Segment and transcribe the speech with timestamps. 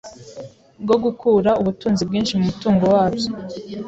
[0.83, 3.29] bwo gukura ubutunzi bwinshi mu mutungo wabyo.